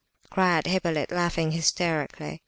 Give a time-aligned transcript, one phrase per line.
[0.31, 2.39] cried Hippolyte, laughing hysterically.